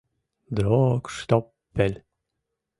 [0.55, 1.95] —Дроогштоппель!..